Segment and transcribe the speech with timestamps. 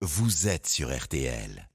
[0.00, 1.67] vous êtes sur RTL.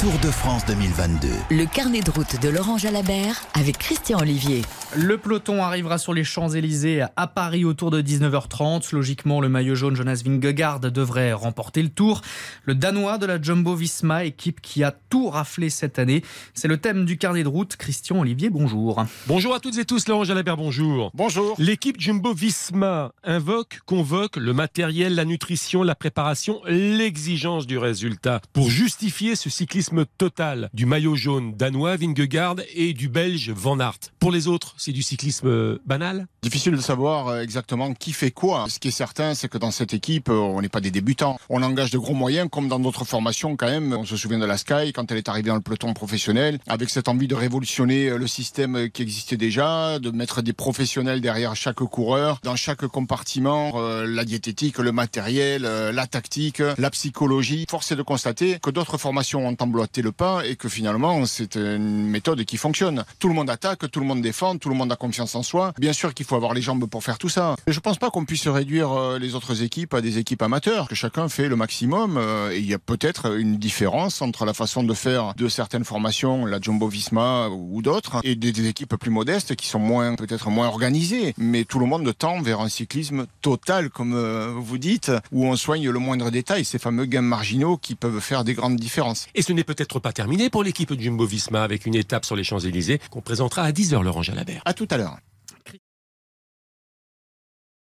[0.00, 1.28] Tour de France 2022.
[1.50, 4.62] Le carnet de route de Laurent Jalabert avec Christian Olivier.
[4.96, 8.94] Le peloton arrivera sur les Champs-Élysées à Paris autour de 19h30.
[8.94, 12.20] Logiquement, le maillot jaune Jonas Vingegaard devrait remporter le tour.
[12.62, 16.22] Le Danois de la Jumbo Visma, équipe qui a tout raflé cette année.
[16.54, 17.74] C'est le thème du carnet de route.
[17.74, 19.04] Christian Olivier, bonjour.
[19.26, 21.10] Bonjour à toutes et tous, Laurent Jalabert, bonjour.
[21.12, 21.56] Bonjour.
[21.58, 28.70] L'équipe Jumbo Visma invoque, convoque le matériel, la nutrition, la préparation, l'exigence du résultat pour
[28.70, 33.98] justifier ce cyclisme total du maillot jaune danois Vingegaard et du belge Van Aert.
[34.18, 36.26] Pour les autres, c'est du cyclisme banal?
[36.42, 38.66] Difficile de savoir euh, exactement qui fait quoi.
[38.68, 41.38] Ce qui est certain, c'est que dans cette équipe, euh, on n'est pas des débutants.
[41.48, 43.92] On engage de gros moyens, comme dans d'autres formations quand même.
[43.92, 46.90] On se souvient de la Sky, quand elle est arrivée dans le peloton professionnel, avec
[46.90, 51.56] cette envie de révolutionner euh, le système qui existait déjà, de mettre des professionnels derrière
[51.56, 57.66] chaque coureur, dans chaque compartiment, la diététique, le matériel, la tactique, la psychologie.
[57.68, 59.54] Force est de constater que d'autres formations ont
[60.02, 63.04] le pas et que finalement, c'est une méthode qui fonctionne.
[63.18, 65.72] Tout le monde attaque, tout le monde défend, tout le monde a confiance en soi.
[65.78, 67.56] Bien sûr qu'il faut avoir les jambes pour faire tout ça.
[67.66, 70.88] Je ne pense pas qu'on puisse réduire euh, les autres équipes à des équipes amateurs,
[70.88, 72.16] que chacun fait le maximum.
[72.16, 75.84] Euh, et il y a peut-être une différence entre la façon de faire de certaines
[75.84, 80.50] formations, la Jumbo Visma ou d'autres, et des, équipes plus modestes qui sont moins peut-être
[80.50, 81.34] moins organisées.
[81.38, 85.56] Mais tout le monde tend vers un cyclisme total, comme euh, vous dites, où on
[85.56, 89.26] soigne le moindre détail, ces fameux gains marginaux qui peuvent faire des grandes différences.
[89.34, 92.42] Et ce n'est peut-être pas terminé pour l'équipe Jumbo Visma avec une étape sur les
[92.42, 94.62] Champs-Élysées qu'on présentera à 10h, Laurent Jalabert.
[94.64, 95.18] À tout à l'heure.